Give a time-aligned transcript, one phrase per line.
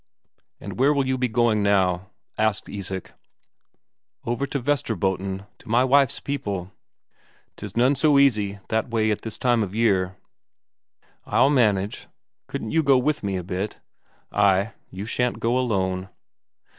[0.59, 3.13] "And where will you be going, now?" asked Isak.
[4.25, 6.71] "Over to Vesterbotten, to my wife's people."
[7.55, 10.17] "'Tis none so easy that way at this time of year."
[11.27, 12.07] "I'll manage.
[12.47, 13.77] Couldn't you go with me a bit?"
[14.31, 16.09] "Ay; you shan't go alone."